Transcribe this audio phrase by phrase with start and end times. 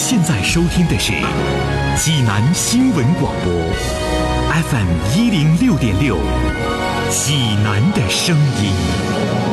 [0.00, 1.12] 现在收听的是
[1.96, 3.52] 济南新闻广播
[4.70, 4.86] ，FM
[5.16, 6.16] 一零六点六，
[7.10, 9.47] 济南的声音。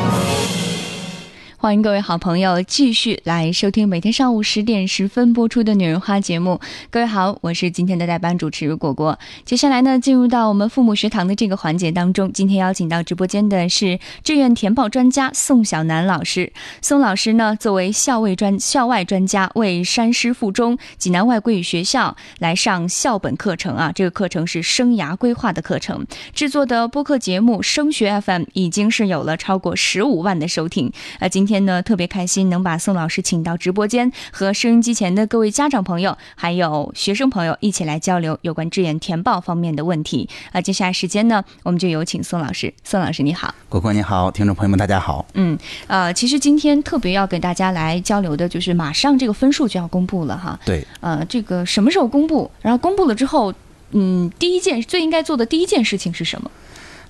[1.65, 6.59] 欢迎各位好朋友继续来收听每天上午十点十分播出的《女人花》节目。
[6.91, 9.17] 各位好，我是今天的代班主持果果。
[9.45, 12.31] 接下来呢，进入到我们父母学堂的这个环节当中。
[12.31, 16.53] 今天邀请到直播间的是志愿填报专家宋小楠老师。
[16.83, 23.91] 宋老师呢，作为校外专校外专家，为山师附中济南外国语学校来上校本课程啊。
[23.91, 30.91] 这个课程是生涯规划的课程，制作的播客节目《升学 FM》已经是有了超过十五万的收听。
[31.17, 31.54] 呃，今天。
[31.55, 40.27] 天呢，特别开心能把宋老师请到直播间，和收音机前的各位家长朋友，还有学生朋友一起来交流有关志愿填报方面的问题。
[40.51, 42.73] 啊，接下来时间呢，我们就有请宋老师。
[42.83, 45.25] 宋老师你好，果果你好，听众朋友们大家好。
[45.35, 50.59] 嗯，呃，其实今天特别要给大家来交流的，就是马上这个分数就要公布了哈。
[50.65, 50.85] 对。
[50.99, 52.51] 呃，这个什么时候公布？
[52.61, 53.53] 然后公布了之后，
[53.91, 56.51] 嗯，第一件最应该做的第一件事情是什么？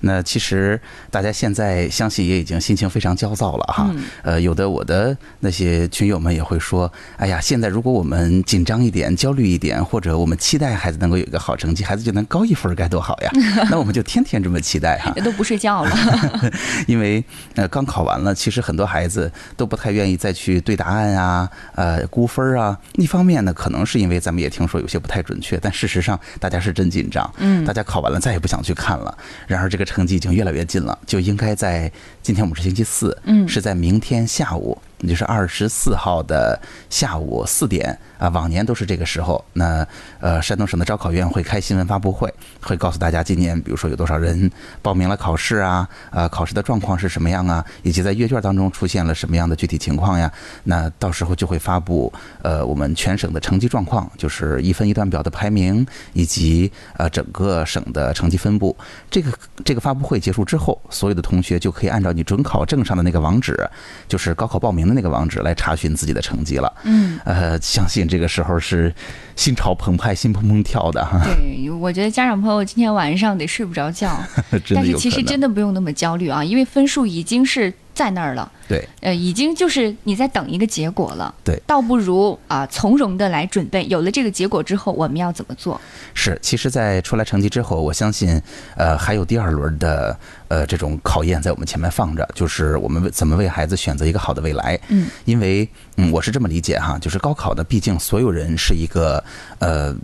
[0.00, 0.80] 那其实
[1.10, 3.90] 大家现在相信也已经心情非常焦躁了哈，
[4.22, 13.30] 呃，有的我的那些群友们也会说，哎呀，现在如果我们紧张一点、焦虑一点，或者我们期待孩子能够有一个好成绩，孩子就能高一分，该多好呀！
[13.70, 15.96] 那我们就天天这么期待哈，都不睡觉了，
[16.86, 17.24] 因为
[17.54, 22.78] 呃刚考完了，其实很多孩子都不太愿意再去对答案啊，呃估分啊。
[22.94, 29.16] 一方面呢，可能是因为咱们也听说有些不太准确，但事实上大家是真紧张，嗯，大家考完了再也不想去看了。
[29.46, 29.85] 然而这个。
[29.86, 31.90] 成绩已经越来越近了，就应该在
[32.22, 34.76] 今天我们是星期四，嗯，是在明天下午。
[35.00, 39.44] 也就是二十四号的下午四点啊，往年都是这个时候。
[39.52, 39.86] 那
[40.20, 44.50] 呃，山东省的招考院会开新闻发布会，会告诉大家今年，比如说有多少人
[44.80, 50.32] 报名了考试啊，呃，考试的状况是什么样啊，以及在阅卷当中出现了什么样的具体情况呀？
[50.64, 58.74] 那到时候就会发布呃我们全省的成绩状况，就是一分一段表的排名，以及呃整个省的成绩分布。
[59.10, 59.30] 这个
[59.62, 63.68] 这个发布会结束之后，所有的同学就可以按照你准考证上的那个网址，
[64.08, 64.86] 就是高考报名。
[64.86, 66.72] 的那个网址来查询自己的成绩了。
[66.84, 68.94] 嗯，呃，相信这个时候是
[69.34, 71.20] 心潮澎湃、心砰砰跳的哈。
[71.24, 74.16] 对，我觉得家长朋友今天晚上得睡不着觉，
[74.74, 77.72] 但是其实真的不用那么焦虑啊，因为分数已经是。
[77.96, 83.86] 在那儿了，对，呃，已经就是你在等一个结果了，对，倒不如啊从容的来准备。
[83.86, 85.80] 有了这个结果之后，我们要怎么做？
[86.12, 88.38] 是，其实，在出来成绩之后，我相信，
[88.76, 90.14] 呃，还有第二轮的
[90.48, 94.78] 呃这种考验在我们前面放着，就是我们为怎么为孩子选择一个好的未来。
[94.88, 99.24] 嗯，因为嗯，我是这么理解哈，就是高考的，毕竟所有人是一个
[99.58, 99.96] 呃。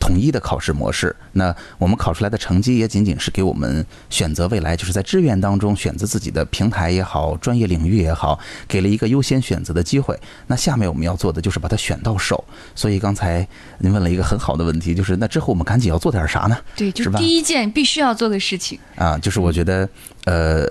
[0.00, 10.18] 统一的考试模式，那我们考出来的成绩也仅仅是给我们选择未来，就是在志愿当中选择自己的平台也好，专业领域也好，给了一个优先选择的机会。
[10.46, 12.42] 那下面我们要做的就是把它选到手。
[12.74, 13.46] 所以刚才
[13.78, 16.56] 您问了一个很好的问题，就是那之后我们赶紧要做点啥呢？
[16.74, 19.88] 对，就是第一件必须要做的事情啊，就是我觉得，
[20.24, 20.66] 呃。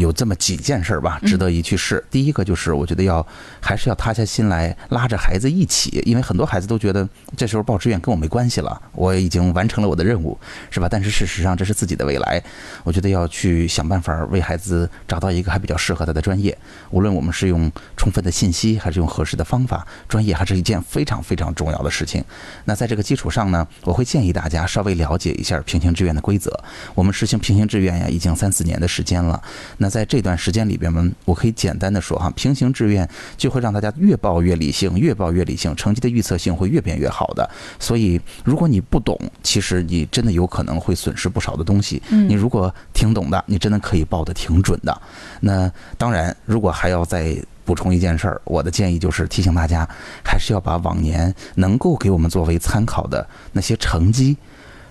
[0.00, 2.02] 有这么几件事儿吧，值得一去试。
[2.10, 3.24] 第一个就是，我觉得要
[3.60, 10.38] 还是要塌下心来，拉着孩子一起，因为很多孩子都觉得这时候报志愿跟我没关系了，我已经完成了我的任务，
[10.70, 10.88] 是吧？
[10.90, 12.42] 但是事实上这是自己的未来，
[12.82, 16.56] 我觉得要去想办法为孩子找到一个还比较适合他的专业。
[16.90, 22.24] 无论我们是用充分的信息，还是用合适的方法，专业还是一件非常非常重要的事情。
[22.64, 26.58] 那在这个基础上呢，我会建议大家稍微了解一下平行志愿的规则。
[26.94, 29.42] 我们实行平行志愿呀，已经三四年的时间了。
[29.78, 33.06] 那在这段时间里边我们，我可以简单的说哈，平行志愿
[33.36, 37.48] 就会让大家越报越理性，越报越理性，成绩的预测性会越变越好的。
[37.78, 42.00] 所以，如果你不懂，其实你真的有可能会损失不少的东西。
[42.08, 45.02] 你如果挺懂的，你真的可以报的挺准的。
[45.40, 49.88] 那当然，如果还要再补充一件事儿，我的建议就是提醒大家，
[50.24, 54.36] 还是要把往年能够给我们作为参考的那些成绩。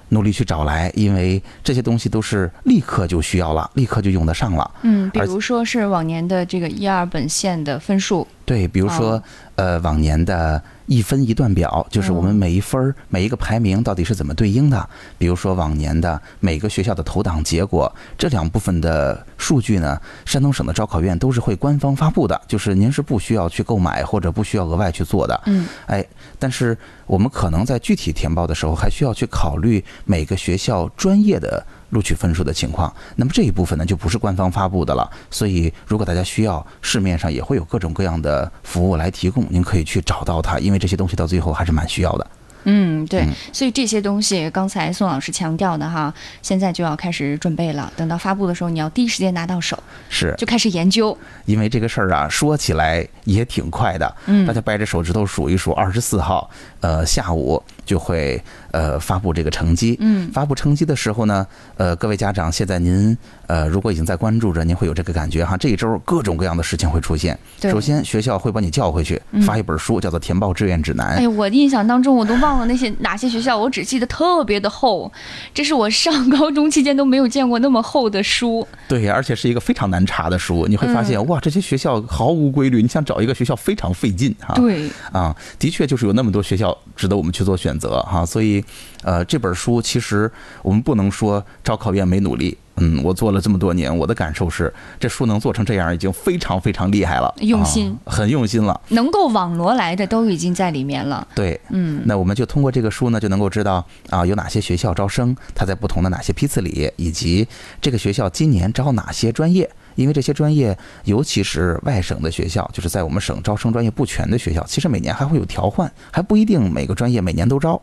[0.09, 4.69] 努力去找来，因为这些东西都是立刻就需要了，立刻就用得上了。
[4.81, 8.27] 嗯，比如说是往年的这个一二本线的分数。
[8.45, 9.21] 对，比如说，
[9.55, 10.61] 呃，往年的。
[10.89, 14.89] 一分一段表，就是我们每一分儿每一个排名到底是怎么对应的。
[15.19, 25.39] 比如说往年的每个学校的投档结果，这两部分的数据呢，山东省的招考院都是会官方发布的，就是您是不需要去购买或者不需要额外去做的。
[25.45, 26.03] 嗯，哎，
[26.39, 26.75] 但是
[27.05, 31.63] 我们可能在具体填报的时候，还需要去考虑每个学校专业的。
[31.89, 35.09] 录取分数的情况，那么这一部分呢就不是官方发布的了。
[35.29, 42.27] 所以，如果大家需要，市面上也会有各种各样的服务来提供，您可以去找到它，因为这些东西到最后还是蛮需要的。
[42.69, 46.13] 嗯，对，所以这些东西刚才宋老师强调的哈，
[46.43, 47.91] 现在就要开始准备了。
[47.95, 51.17] 等到发布的时候，你要第一时间拿到手，是就开始研究。
[51.45, 56.47] 因为这个事儿啊，说起来也挺快的，嗯，大家掰着手指头数一数，二十四号，
[56.81, 58.39] 呃，下午就会
[58.71, 59.97] 呃发布这个成绩。
[59.99, 61.45] 嗯，发布成绩的时候呢，
[61.77, 63.17] 呃，各位家长，现在您
[63.49, 67.37] 呃如果已经在关注着，您会有这个感觉哈，这一周各种各样的事情会出现。
[67.63, 71.07] 首先，学校会把你叫回去，发一本书，叫做《填报志愿指南》。
[71.17, 75.11] 哎呀，我印象当中我都忘了那些哪些学校，我只记得特别的厚，
[75.51, 78.67] 这是我上高中期间都没有见过那么厚的书。
[78.87, 84.53] 对，而且是一个非常难查的书，你会发现哇，这些学校毫无规律，你想找一个学校非常费劲哈。
[84.53, 88.63] 对，啊，的确就是有那么多学校值得我们去做选择哈，所以，
[89.01, 90.31] 呃，这本书其实
[90.61, 92.55] 我们不能说招考院没努力。
[92.79, 98.79] 嗯，我做了这么多年，我的感受是，这书能做成这样，已经非常非常厉害了，用心，很用心了。
[98.89, 101.27] 能够网罗来的都已经在里面了。
[101.35, 107.47] 对，嗯，那我们就通过这个书呢，就能够知道啊，有哪些学校招生，它在不同的哪些批次里，以及
[107.81, 109.69] 这个学校今年招哪些专业。
[109.95, 117.81] 因为这些专业，尤其是外省的学校，就是在我们省招生专业不全的学校，其实每年还会有调换，还不一定每个专业每年都招，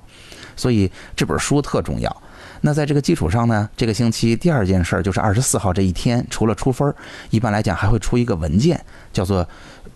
[0.56, 2.22] 所以这本书特重要。
[2.60, 6.94] 那在这个基础上呢，这个星期第二件事儿就是二十四号这一天，除了出分儿，
[7.30, 8.80] 一般来讲还会出一个文件，
[9.12, 9.46] 叫做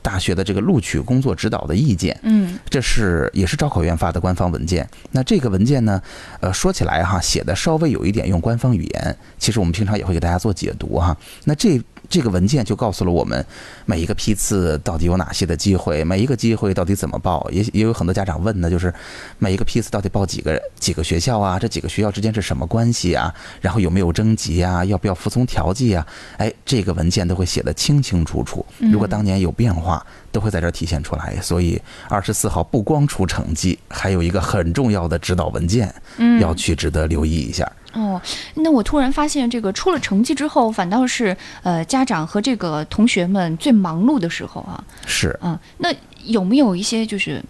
[0.03, 2.19] 大学的这个录取工作指导的意见。
[2.23, 4.89] 嗯，这是也是招考院发的官方文件。
[5.11, 6.01] 那这个文件呢，
[6.41, 11.17] 呃，说起来哈，写的稍微有一点用官方语言，其实我们平常也会给大家做解读哈。
[11.45, 11.81] 那这。
[12.11, 13.43] 这个文件就告诉了我们，
[13.87, 18.93] 每一个批次到底有哪些的机会，每一个机会到底怎么报，也也有很多家长问呢，就是
[19.39, 21.59] 每一个批次到底报几个几个学校啊？
[21.59, 23.33] 这几个学校之间是什么关系啊？
[23.61, 24.85] 然后有没有征集啊？
[24.85, 26.05] 要不要服从调剂啊？
[26.37, 28.67] 哎，这个文件都会写得清清楚楚。
[28.79, 31.37] 如果当年有变化，都会在这儿体现出来。
[31.41, 35.93] 所以二十四号不光出成绩，还有一个很重要的指导文件，
[36.41, 37.71] 要去值得留意一下。
[37.93, 38.21] 哦，
[38.55, 44.83] 那我突然发现，这个出了成绩之后，反倒是呃家长和这个同学们最忙碌的时候啊。
[45.07, 45.93] 是啊，那
[46.25, 47.43] 有没有一些就是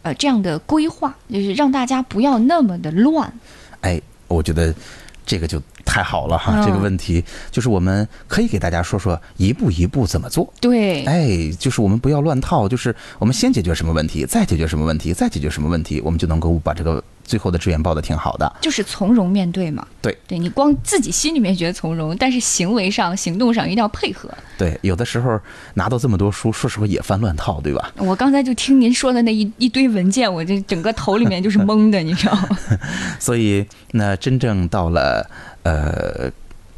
[0.00, 3.30] 呃这样的规划，就是让大家不要那么的乱？
[3.82, 4.74] 哎，我觉得
[5.26, 6.64] 这个就太好了哈。
[6.64, 10.52] 这个问题就是我们可以给大家说说一步一步怎么做。
[10.60, 17.02] 对，哎，就是我们不要乱套，就是我们先解决什么问题，再解决什么问题，再解决什么问题，我们就能够把这个。
[17.32, 19.86] 最后的志愿报的挺好的，就是从容面对嘛。
[20.02, 24.28] 对，对你光自己心里面觉得从容，但是行为上、行动上一定要配合。
[24.58, 25.40] 对，有的时候
[25.72, 27.90] 拿到这么多书，说实话也翻乱套，对吧？
[27.96, 32.48] 我刚才就听您说的那一一堆文件，我这整个头里面就是懵的，你知道吗？
[33.18, 35.26] 所以，那真正到了
[35.62, 36.30] 呃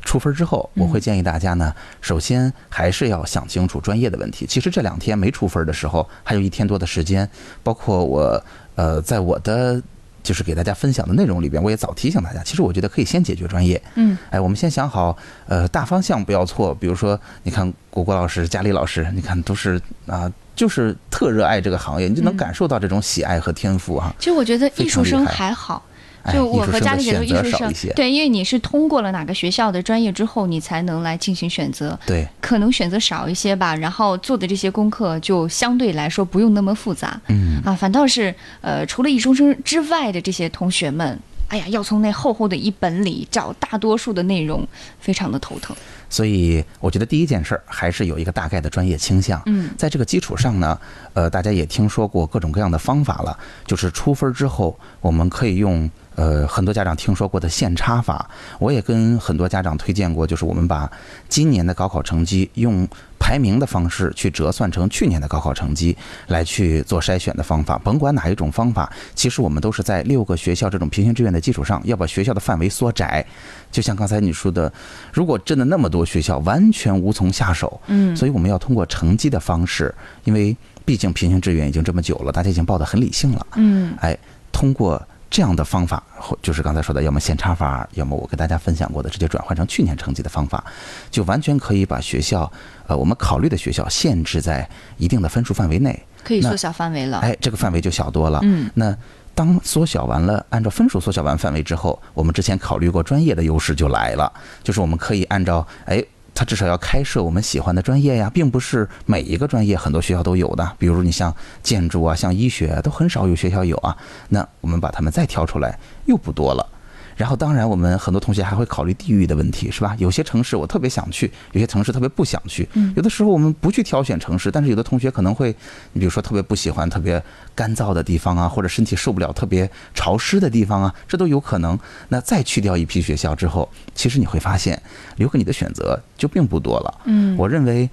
[0.02, 4.46] 出分之后，我会建议大家呢，首先还是要想清楚专业的问题。
[4.46, 7.28] 其实这两天没出分的时候，还有一天多的时间，
[7.64, 8.44] 包括我
[8.76, 9.82] 呃在我的。
[10.24, 13.80] 就是给大家分享的内容里边，我也早提醒大家，其实我觉得可以先解决专业。
[13.94, 15.16] 嗯，哎，我们先想好，
[15.46, 16.74] 呃，大方向不要错。
[16.74, 24.12] 比如说，你看果果老师、佳丽老师，你看都是啊，就是特热爱这个行业，你就能感受到这种喜爱和天赋啊。
[24.18, 25.84] 其实我觉得艺术生还好。
[26.32, 31.98] 就我和家里给的艺术生，对，因为你是通过了哪个学校的专业之后，你才能来进行选择。
[32.06, 37.20] 对，可能选择少一些吧，然后做的这些功课就相对来说不用那么复杂。
[37.28, 41.18] 嗯啊，反倒是呃，除了艺术生之外的这些同学们，
[41.48, 44.66] 哎呀，要从那厚厚的一本里找大多数的内容，
[44.98, 45.76] 非常的头疼。
[46.08, 49.42] 所以我觉得第一件事儿还是有一个大概的专业倾向。
[49.46, 50.78] 嗯，在这个基础上呢，
[51.12, 55.90] 呃，大家也听说过各种各样的方法了，就是出分之后，我们可以用。
[56.16, 58.28] 呃，很多家长听说过的线差法，
[58.58, 60.90] 我也跟很多家长推荐过，就是我们把
[61.28, 62.86] 今年的高考成绩用
[63.18, 65.96] 排名的方式去折算成去年的高考成绩
[66.28, 67.76] 来去做筛选的方法。
[67.78, 73.24] 甭管哪一种方法，其实我们都是在六个学校这种平行志愿的基础上，要把学校的范围缩窄。
[73.72, 74.72] 就像刚才你说的，
[75.12, 79.92] 如果真的那么多学校完全无从下手，嗯，所以我们要通过成绩的方式，
[80.22, 84.16] 因为毕竟平行志愿已经这么久了，大家已经报得很理性了，嗯，哎，
[84.52, 85.02] 通过。
[85.34, 90.64] 这样的方法，或就是刚才说的，要么线差法，要么我跟大家分享过的直接转换成去年成绩的方法，
[91.10, 92.48] 就完全可以把学校，
[92.86, 97.18] 呃，我们考虑的学校限制在一定的分数范围内，可以缩小范围了。
[97.18, 98.38] 哎，这个范围就小多了。
[98.44, 98.96] 嗯，那
[99.34, 106.00] 当缩小完了，按照分数缩小完范围之后，我们之前考虑过专业的优势就来了，就是我们可以按照哎。
[106.34, 110.72] 它至少要开设我们喜欢的专业呀，并不是每一个专业很多学校都有的。
[110.78, 113.96] 比如你像建筑啊，像医学都很少有学校有啊。
[114.28, 116.66] 那我们把它们再挑出来，又不多了。
[117.16, 119.94] 然后，当然，我们很多同学还会考虑地域的问题，是吧？
[119.98, 122.68] 有些城市我特别想去，有些城市特别不想去。
[122.96, 125.54] 有的时候我们不去挑选城市，但是有的同学可能会，
[125.92, 127.22] 你比如说特别不喜欢特别
[127.54, 131.78] 干燥的地方啊，或者身体受不了特别潮湿的地方啊，这都有可能。
[132.08, 134.80] 那再去掉一批学校之后，其实你会发现，
[135.16, 137.00] 留给你的选择就并不多了。
[137.04, 137.88] 嗯，我认为。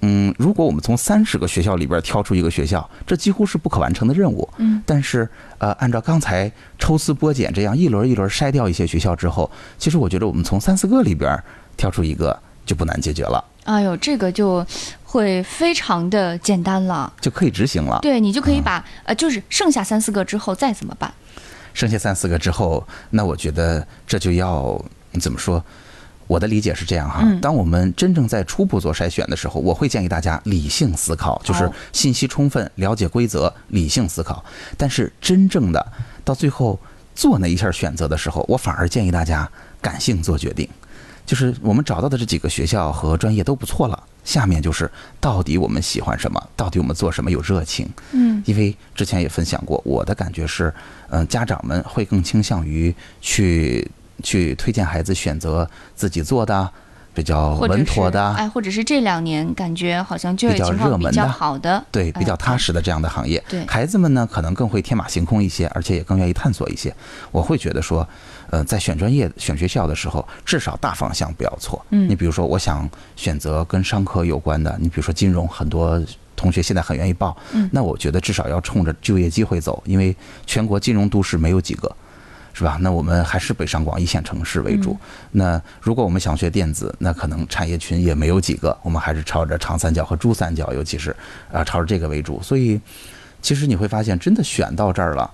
[0.00, 4.48] 嗯，如果我们从三十个学校里边挑出一个学校，这几乎是不可完成的任务。
[4.58, 11.42] 嗯，但是呃，按照刚才抽丝剥茧这样一轮一轮筛掉一些学校之后，其实我觉得我们从三四个里边
[11.76, 13.42] 挑出一个就不难解决了。
[13.64, 14.64] 哎呦，这个就
[15.02, 17.98] 会非常的简单了，就可以执行了。
[18.02, 21.12] 对你就可以把呃，就是剩下三四个之后再怎么办？
[21.74, 24.80] 剩下三四个之后，那我觉得这就要
[25.20, 25.62] 怎么说？
[26.26, 34.44] 我的理解是这样哈，当我们真正在初步做筛选的时候，我会建议大家理性思考，就是信息充分、了解规则、理性思考。
[34.76, 35.86] 但是真正的
[36.24, 36.78] 到最后
[37.14, 39.48] 做那一下选择的时候，我反而建议大家
[39.80, 40.68] 感性做决定。
[41.24, 44.90] 就是我们找到的这几个学校和专业都不错了，下面就是
[45.20, 47.88] 到底我们喜欢什么，到底我们做什么有热情。
[48.12, 50.72] 嗯，因为之前也分享过，我的感觉是，
[51.10, 53.88] 嗯，家长们会更倾向于去。
[54.22, 56.70] 去推荐孩子选择自己做的
[57.14, 63.42] 比较稳妥的，哎，或者是这两年感觉好像就业情况比较好的，对，比较踏实的这样的行业。
[63.48, 66.94] 对，孩子们呢可能更会天马行空一些，而且也更愿意探索一些。
[67.32, 68.06] 我会觉得说，
[68.50, 71.82] 呃，在选专业、选学校的时候，至少大方向不要错。
[71.88, 75.98] 嗯，你比如说，我想选择跟商科有关的，你比如说金融，很多
[76.34, 77.34] 同学现在很愿意报。
[77.52, 81.90] 嗯，那我觉得至少要冲着就业机会走，因为全国金融都市没有几个。
[82.56, 82.78] 是吧？
[82.80, 84.96] 那我们还是北上广一线城市为主。
[85.30, 88.74] 那如果我们想学电子，那可能产业群也没有几个。
[88.82, 91.14] 我们还是朝着长三角和珠三角，尤其是
[91.52, 92.42] 啊，朝着这个为主。
[92.42, 92.80] 所以，
[93.42, 95.30] 其实你会发现，真的选到这儿了，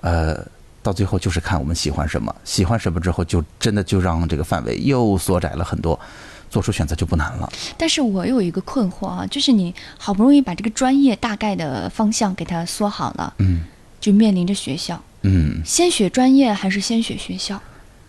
[0.00, 0.42] 呃，
[0.82, 6.00] 到最后就是看我们喜欢什么，喜欢什么之后，就真的就让这个范围又缩窄了很多，
[6.48, 7.52] 做出选择就不难了。
[7.76, 13.64] 但是我有一个困惑啊，就是你好不容易把这个专业大概的方向给它缩好了，嗯，
[14.00, 14.98] 就面临着学校。
[15.22, 17.60] 嗯，先选专业还是先选学校？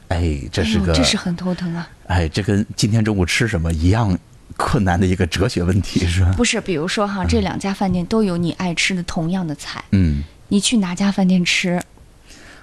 [0.09, 1.87] 哎，这是个，这是很头疼啊！
[2.07, 4.17] 哎，这跟今天中午吃什么一样
[4.57, 6.33] 困难的一个哲学问题，是吧？
[6.37, 11.81] 不是，比如说哈，这两家饭店都有你爱吃的同样的菜，嗯，你去哪家饭店吃？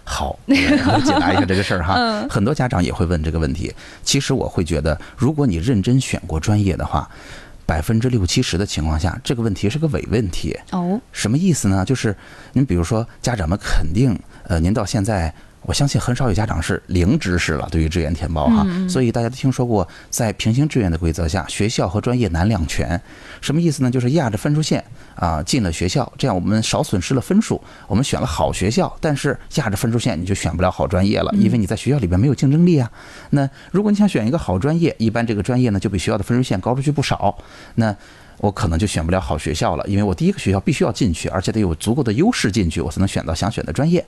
[0.05, 1.95] 好，我解答一下这个事儿哈。
[2.31, 3.73] 很多家长也会问这个问题。
[4.03, 7.09] 其实我会觉得，如果你认真选过专业的话。
[7.67, 11.01] 百分之六七十的情况下，这个问题是个伪问题哦。
[11.13, 11.85] 什么意思呢？
[11.85, 12.13] 就是
[12.53, 14.13] 你比如说，家长们肯定，
[14.51, 18.67] 呃，您到现在，我相信很少有家长是零知识了，对于志愿填报哈。
[18.89, 23.01] 所以大家都听说过，在平行志愿的规则下，学校和专业难两全。
[23.41, 23.91] 什么意思呢？
[23.93, 24.85] 就是压着分数线。
[25.15, 27.63] 啊，进了学校，这样我们少损失了分数。
[27.87, 32.91] 我们选了好学校，但是压着分数线，你就选不了好专业了，因为你在学校里边没有竞争力啊。
[33.31, 37.39] 那如果你想选一个好专业，一般这个专业呢就比学校的分数线高出去不少。
[37.77, 37.95] 那
[38.41, 44.05] 我可能就选不了好学校了，因为我第一个学校必须要进去，而且得有足够的优势进去，我才能选到想选的专业。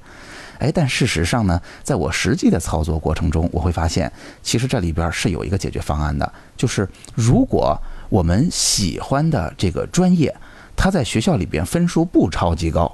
[0.59, 4.13] 哎，但事实上呢，在我实际的操作过程中，我会发现，
[4.43, 10.35] 其实这里边是有一个解决方案的，就是如果我们喜欢的这个专业。
[10.75, 12.91] 它在学校里边分数不超级高，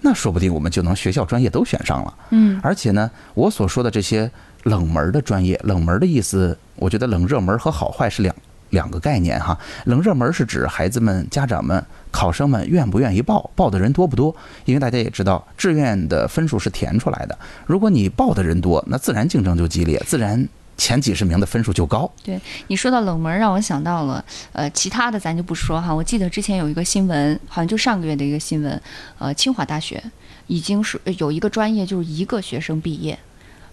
[0.00, 2.14] 那说不定我们就能学校专业都选上了。
[2.30, 4.30] 嗯，而且呢，我所说的这些
[4.62, 8.34] 冷门的专业，冷门的意思，我觉得冷热门和好坏是两
[8.70, 9.58] 两个概念哈。
[9.84, 14.34] 冷热门是指孩子们、家长们、考生们愿不愿意报，报的人多不多？
[14.64, 20.48] 因为大家也知道，志愿的分数是填出来的，如果你报的人多，那自然竞争就激烈，自然。
[20.80, 22.08] 前几十名的分数就高。
[22.22, 25.92] 对你说到冷门，让我想到了，呃，其他的咱就不说哈。
[25.92, 28.80] 我记得之前有一个新闻，好像就上个月的一个新闻，
[29.18, 30.00] 呃，清华大学
[30.46, 33.18] 已经是有一个专业，就是一个学生毕业。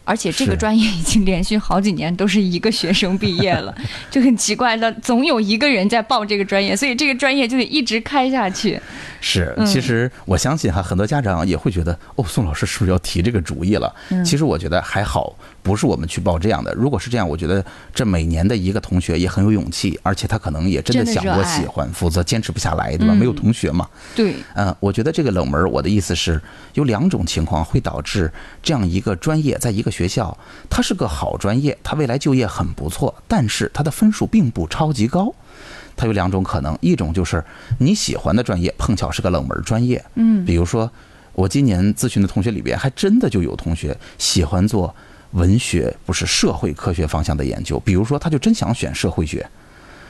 [0.05, 3.75] 而且这个专业已经连续好几年都是一个学生毕业了，
[4.09, 8.79] 就很奇怪的，总有一个人在报这个专业，所以这个专业就得一直开下去。
[9.19, 13.91] 是，其实我相信哈，很多家长也会觉得，哦，宋老师是不是要提这个主意了？
[14.23, 16.71] 其实我觉得还好，不是我们去报这样的。
[16.75, 23.15] 如果是这样，我觉得这每年的一个同学也很有勇气，而且他可能也真的想过喜欢，否则坚持不下来，对吧？
[23.15, 23.89] 没有同学嘛。
[24.15, 24.35] 对。
[24.53, 26.39] 嗯，我觉得这个冷门，我的意思是
[26.75, 28.31] 有两种情况会导致
[28.61, 29.95] 这样一个专业在一个。
[29.95, 30.37] 学校，
[30.69, 35.33] 它是个好专业，它未来就业很不错，但是它的分数并不超级高。
[35.95, 37.43] 它有两种可能，一种就是
[37.79, 40.91] 你喜欢的专业碰巧是个冷门专业，嗯，比如说
[41.33, 44.93] 我今年咨询的同学里边，还真的就有同学喜欢做
[45.31, 49.45] 文学，不是社会科学方向的研究，比如说他就真想选社会学。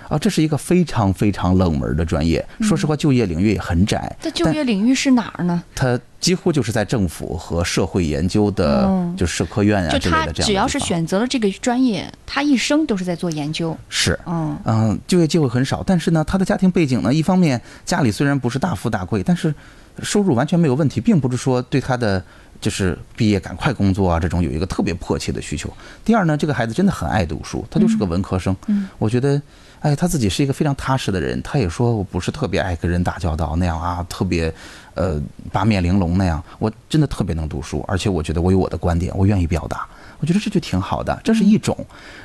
[0.07, 2.45] 啊，这是一个非常非常冷门的专业。
[2.62, 4.15] 说实话，就业领域也很窄。
[4.21, 5.63] 它就业领域是哪儿呢？
[5.74, 13.75] 它几乎就是在政府和社会研究的，就社科院啊就他之类的这样的只要是选择了这个专业，他一生都是在做研究。
[13.89, 19.53] 是，嗯嗯，就业机会很少，但是呢，他的家庭背景呢，一方面家里虽然不是大富大贵，但是
[20.01, 22.24] 收入完全没有问题，并不是说对他的
[22.62, 25.71] 就是毕业赶快工作啊这种有一个特别迫切的需求。
[26.03, 29.41] 第二呢，这个孩子真的很爱读书，他就是个文科生，嗯我觉得。
[29.86, 34.51] 哎，他自己是一个非常踏实的人，他也说我不是特别爱跟人打交道那样啊，特别，
[34.96, 36.44] 呃，八面玲珑那样。
[36.58, 39.88] 我真的特别能读书，而且我觉得我有我的观点，我愿意表达。
[40.20, 41.77] 我觉得这就挺好的，这是一种。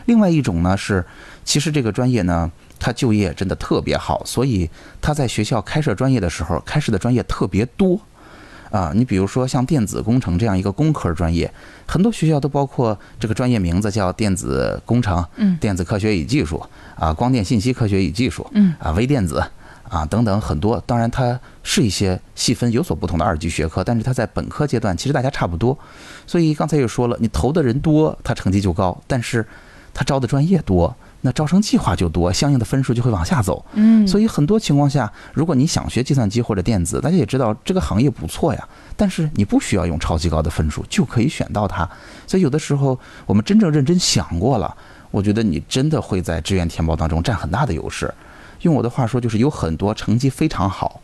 [0.06, 1.04] 另外一种呢是，
[1.44, 8.00] 其实这个专业呢，他就业真的特别好，所以他在学校开设专业的时候，开设的专业特别多。
[8.70, 11.52] 啊，你比如说像电子工程这样一个工科专业，
[11.86, 16.62] 很多学校都包括这个专业名字叫电子工程、嗯电子科学与技术
[16.96, 19.42] 啊、光电信息科学与技术嗯啊、微电子
[19.88, 20.80] 啊等等很多。
[20.86, 25.76] 当然，它是一些细分有所不同的二级学科，但是它在本科阶段其实大家差不多。
[26.26, 29.44] 所以刚才又说了，你投的人多，他成绩就高，但是
[29.92, 33.64] 他招的专业多，那招生计划就多，相应的分数就会往下走。
[33.74, 41.88] 嗯，所以很多情况下，如果你想学计算机或者电子，大家也知道这个行业不错呀，但是你不需要用超级高的分数就可以选到它。
[42.26, 44.74] 所以有的时候我们真正认真想过了，
[45.10, 48.12] 我觉得你真的会在志愿填报当中占很大的优势。
[48.62, 51.00] 用我的话说，就是有很多成绩非常好。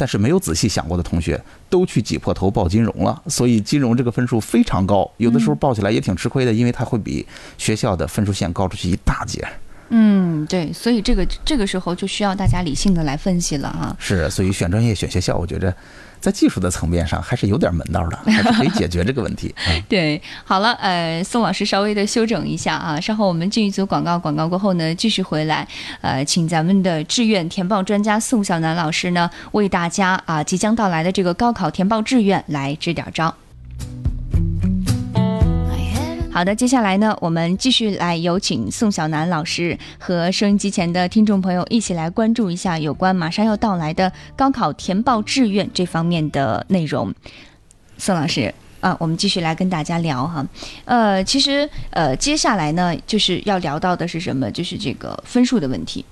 [0.00, 1.38] 但是没有仔细想过的同学，
[1.68, 7.26] 都去挤破头报金融了，所以金融这个分数非常高，有的时候报起来也挺吃亏的，因为它会比
[7.58, 9.46] 学校的分数线高出去一大截。
[9.90, 13.94] 嗯，对，所以这个这个时候就需要大家理性的来分析了哈。
[13.98, 15.74] 是，所以选专业、选学校，我觉着
[16.20, 19.52] 在技术的层面上还是有点门道的，还是可以解决这个问题。
[19.68, 25.66] 嗯 对，好了，呃，宋老师稍微的休整一下啊，稍后我们进一组广告，广告过后呢，继续回来，
[26.00, 33.34] 呃，请咱们的志愿填报专家宋小南老师呢，为大家啊即将到来的这个高考填报志愿来支点招。
[36.40, 47.12] 好的，接下来呢，我们继续来有请宋晓楠老师和收音机前的听众朋友一起来关注一下有关马上要到来的高考填报志愿这方面的内容。
[47.98, 48.54] 宋老师。
[48.80, 50.46] 啊，我们继续来跟大家聊哈，
[50.86, 54.50] 呃，其实呃，接下来呢，就是要聊到的是什么？
[54.50, 56.02] 就是这个分数的问题。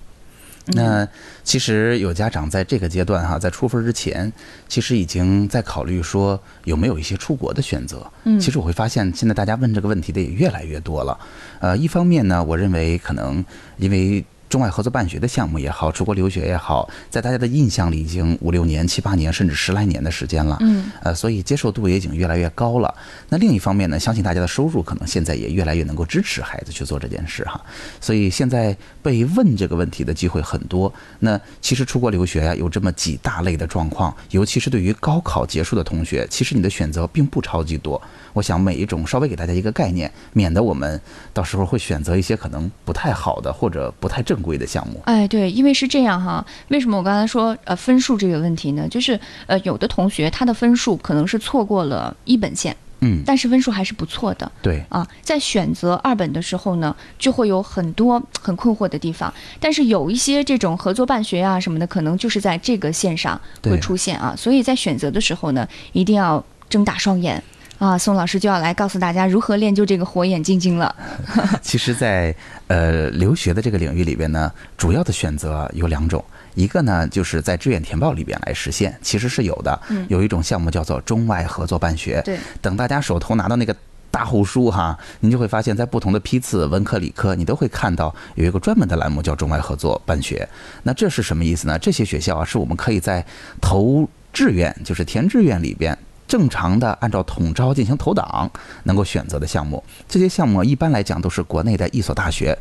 [0.73, 1.07] 那
[1.43, 4.31] 其实有家长在这个阶段哈，在出分之前，
[4.69, 8.11] 其实已经在考虑说有没有一些出国的选择。
[8.25, 11.19] 嗯其实我会发现，现在大家问这个问题的也越来越多了。
[11.61, 13.45] 呃，一方面呢，我认为可能
[13.79, 20.57] 因为中外合作办学的项目也好，出国留学也好，在大家的印象里已经五六年、七八年，甚至十来年的时间了。
[20.61, 22.95] 嗯，呃，所以接受度也已经越来越高了。
[23.29, 27.61] 那另一方面呢，相信大家的收入可能现在也越来越能够支持孩子去做这件事哈。
[28.01, 30.93] 所以现在被问这个问题的机会很多。
[31.19, 38.01] 那其实出国留学呀、有这么几大类的状况，尤其是对于高考结束的同学，其实你的选择并不超级多。
[38.39, 41.01] 我想每一种稍微给大家一个概念，免得我们
[41.35, 45.01] 到时候会选择一些可能不太好的或者不太正规的项目。
[45.07, 46.47] 哎，对，因为是这样哈。
[46.69, 48.87] 为什么我刚才说呃分数这个问题呢？
[48.89, 54.53] 就是呃有的同学他的分数可能是错过了一本线，嗯，但是分数还是不错的。
[54.63, 59.35] 对，啊，在选择二本的时候呢，就会有很多很困惑的地方。
[59.59, 64.33] 但是有一些这种合作办学啊什么的，可能就是在这个线上会出现啊。
[64.37, 67.43] 所以在选择的时候呢，一定要睁大双眼
[67.79, 67.97] 啊。
[67.99, 70.95] 宋老师就要来告诉大家如何练就这个火眼金睛了。
[71.63, 72.35] 其实在，
[72.67, 82.21] 呃留学的这个领域里边呢，主要的选择有两种，一个呢就是在志愿填报里边来实现，其实是有的，嗯有一种项目叫做中外合作办学。
[82.25, 83.75] 对，等大家手头拿到那个
[84.11, 90.49] 大厚书哈，您就会发现在不同的批次，文科、理科，你都会看到有一个专门的栏目叫中外合作办学。
[90.83, 91.79] 那这是什么意思呢？
[91.79, 93.25] 这些学校啊，是我们可以在
[93.61, 95.97] 投志愿，就是填志愿里边。
[96.29, 98.49] 正常的按照统招进行投档，
[98.85, 102.57] 能够选择的项目，这些项目一般来讲都是国内的一所大学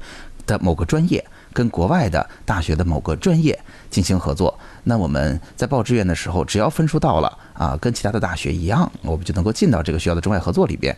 [0.47, 4.57] 的某个专业跟国外的大学的某个专业进行合作。
[4.83, 10.95] 那我们在报志愿的时候，只要分数到了啊，跟其他的大学一样，我们就能够进到这个学校的中外合作里边。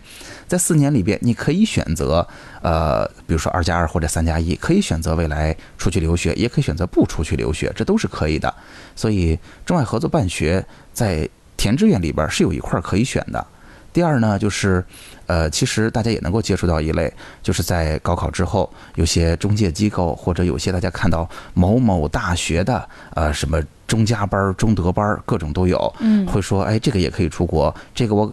[0.47, 2.25] 在四年里边，你可以选择
[2.61, 8.53] 呃，比如说二加二或者三加一，可以选择未来出去留学，也可以选择不出去留学，这都是可以的。
[8.95, 11.27] 所以中外合作办学在
[11.59, 13.45] 填志愿里边是有一块可以选的。
[13.91, 14.85] 第二呢，就是，
[15.25, 17.11] 呃，其实大家也能够接触到一类，
[17.43, 28.31] 就是在高考之后，有些中介机构或者有些大家看到某某大学的，呃，什么中加班儿、中德班儿，各种都有，嗯会说，哎，这个也可以出国，这个我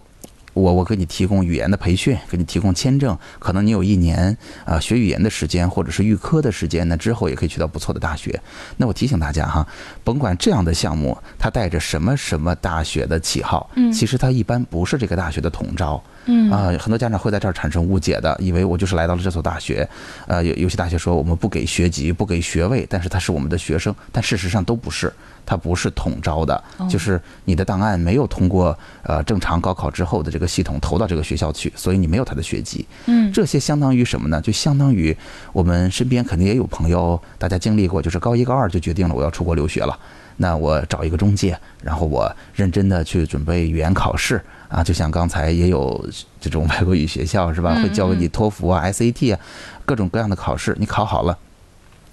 [0.52, 8.40] 我我给你提供语言的培训，给你提供签证，可能你有一年啊学语言的时间，或者是预科的时间，那之后也可以去到不错的大学。
[8.76, 9.66] 那我提醒大家哈，
[10.06, 16.00] 甭管这样的项目，它带着什么什么大学的旗号，嗯其实它一般不是这个大学的统招。
[16.28, 19.88] 嗯啊、很多家长会在这儿产生误解的，以为我就是来到了这所大学，
[20.26, 25.12] 呃，有有些大学说我们不给学籍、不给学位，但是他是我们的学生，但事实上都不是，
[25.44, 32.84] 他不是统招的，就是你的档案没有通过呃正常高考之后的这个系统投到这个学校去，所以你没有他的学籍。
[33.06, 34.40] 嗯这些相当于什么呢？
[34.40, 35.16] 就相当于
[35.52, 39.95] 我们身边肯定也有朋友，大家经历过，就是高一高二就决定了我要出国留学了。
[40.36, 46.08] 那我找一个中介，然后我认真的去准备语言考试啊，就像刚才也有
[46.40, 47.74] 这种外国语学校是吧？
[47.76, 49.40] 嗯会教给你托福啊、SAT 啊，
[49.84, 51.38] 各种各样的考试，你考好了，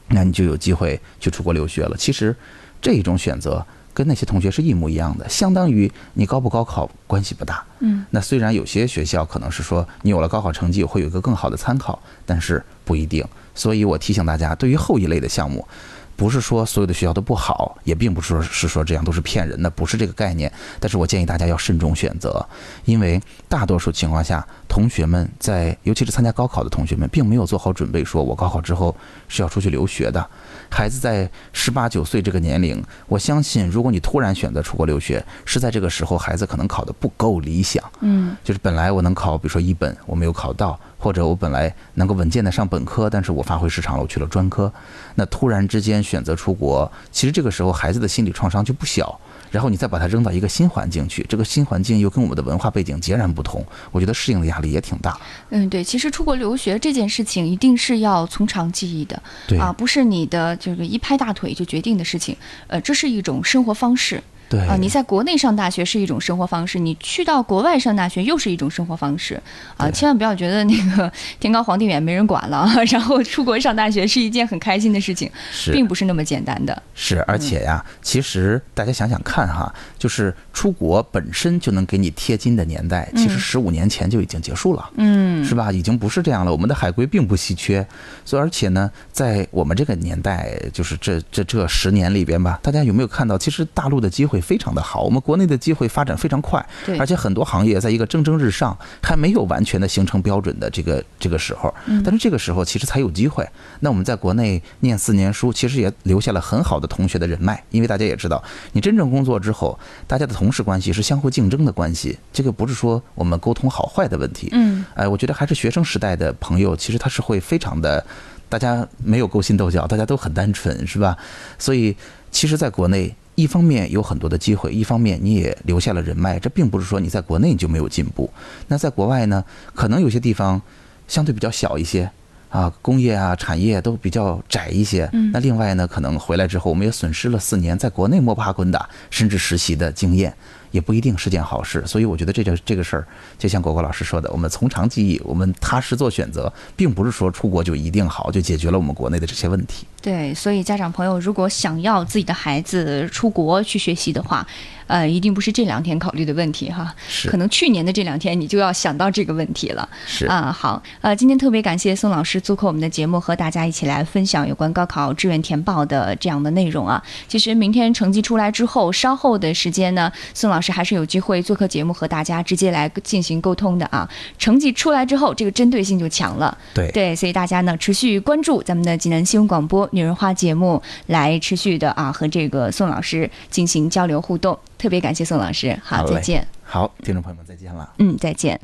[0.09, 1.97] 那你就有机会去出国留学了。
[1.97, 2.35] 其实
[2.81, 7.63] 这种选择跟那些同学是一模一样的，相当于你高不高考关系不大。
[7.79, 13.25] 嗯那虽然有些学校可能是说你有了高考成绩会有一个更好的参考，但是不一定。
[13.55, 15.67] 所以我提醒大家，对于后一类的项目，
[16.15, 20.51] 不是说所有的学校都不好，也并不是说是说这样都是骗人的，不是这个概念。
[20.79, 22.45] 但是我建议大家要慎重选择，
[22.85, 28.95] 因为大多数情况下，同学们在尤其是参加高考的同学们，并没有做好准备，说我高考之后
[29.27, 30.29] 是要出去留学的。
[30.73, 37.83] 孩子在十八九岁这个年龄，我相信，如果你突然选择出国留学，是在这个时候，孩子可能考得不够理想。
[37.99, 44.73] 嗯就是本来我能考，比如说一本，我没有考到，或者我本来能够稳健的上本科，但是我发挥失常了，我去了专科。
[45.13, 49.19] 那突然之间选择出国，其实这个时候孩子的心理创伤就不小。
[49.53, 55.15] 然后你再把它扔到一个新环境去，这个新环境又跟我们的文化背景截然不同，我觉得适应的压力也挺大。
[55.51, 59.21] 嗯，对，其实出国留学这件事情一定是要从长计议的
[59.59, 62.35] 啊，不是你的这个一拍大腿就决定的事情。
[62.65, 64.23] 呃，这是一种生活方式。
[64.53, 69.41] 对啊，你在国内上大学是一种生活方式，你去到国外上大学又是一种生活方式
[69.77, 69.87] 啊！
[69.87, 75.31] 对千万不要觉得那个 天高皇帝远没人管了， 然后出国上大学是一件很开心的事情，
[75.71, 76.83] 并不是那么简单的。
[76.93, 84.87] 是，而且呀，其实大家想想看哈，就是出国本身就能给你贴金的年代，其实十五年前就已经结束了。
[84.97, 85.71] 嗯是吧？
[85.71, 86.51] 已经不是这样了。
[86.51, 87.85] 我们的海归并不稀缺，
[88.23, 103.47] 所以而且呢，在我们这个年代，就是这这这十年里边吧，大家有没有看到，其实大陆的机会非常的好，我们国内的机会发展非常快，对而且很多行业在一个蒸蒸日上，还没有完全的形成标准的这个这个时候，但是这个时候其实才有机会。
[103.79, 118.05] 那我们在国内念四年书，其实也留下了很好的同学的人脉，因为大家也知道，你真正工作之后，大家的同事关系是相互竞争的关系，这个不是说我们沟通好坏的问题，嗯哎，我觉得还是学生时代的朋友，其实他是会非常的，
[118.49, 121.17] 大家没有勾心斗角，大家都很单纯，是吧？
[121.57, 121.95] 所以，
[122.31, 128.29] 其实，在国内，一方面有很多的机会，一方面你也留下了人脉，这并不是说你在国内你就没有进步。
[128.67, 129.43] 那在国外呢，
[129.73, 130.61] 可能有些地方
[131.07, 132.09] 相对比较小一些。
[132.49, 135.09] 啊，工业啊，产业都比较窄一些。
[135.11, 140.31] 嗯那另外呢，可能回来之后，我们也损失了四年在国内摸爬滚打，甚至实习的经验，
[140.73, 141.81] 也不一定是件好事。
[141.85, 143.07] 所以我觉得这个这个事儿，
[143.37, 149.85] 就像果果老师说的，我们从长计议，我们踏实做选择，并不是说出国就一定好，就解决了我们国内的这些问题。
[150.01, 154.45] 对，所以家长朋友如果想要自己的孩子出国去学习的话，
[154.93, 159.89] 呃，一定不是这两天考虑的问题哈，是可能去年的这两天你就要想到这个问题了。
[160.05, 167.03] 是啊，好，呃，今天特别感谢宋老师做客我们的节目，和大家一起来分享有关高考志愿填报的这样的内容啊。
[167.27, 174.07] 其实明天成绩出来之后，稍后的时间呢，宋老师还是有机会做客节目和大家直接来进行沟通的啊。
[174.37, 176.55] 成绩出来之后，这个针对性就强了。
[176.75, 184.55] 对对，所以大家呢持续关注咱们的济南新闻广播女人花节目，来持续的啊和这个宋老师进行交流互动。
[184.83, 186.45] 特别感谢宋老师，好，好再见。
[186.61, 187.89] 好，听众朋友们，再见了。
[187.99, 188.59] 嗯，再见。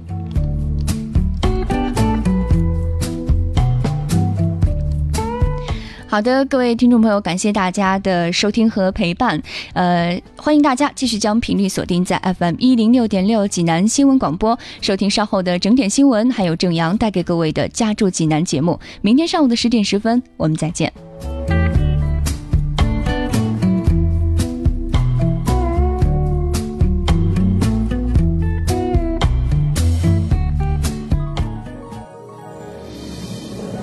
[6.10, 9.42] 好的，各位听众朋友，感谢大家的收听和陪伴。
[9.72, 18.78] 呃，欢迎大家继续将频率锁定在 FM 一零六点六济南新闻广播，收听稍后的整点新闻，还有正阳带给各位的家住济南节目。
[19.02, 20.92] 明天上午的十点十分，我们再见。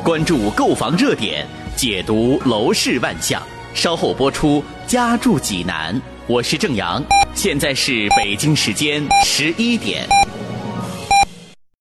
[0.07, 3.43] 关注购房热点，解读楼市万象。
[3.75, 5.93] 稍后播出《家住济南》，
[6.29, 7.03] 我是郑阳，
[7.35, 10.07] 现在是北京时间十一点。